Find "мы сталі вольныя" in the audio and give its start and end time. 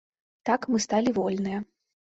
0.71-1.59